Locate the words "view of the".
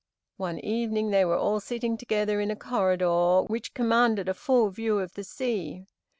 4.71-5.23